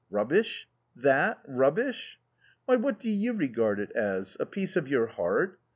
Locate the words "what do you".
2.77-3.33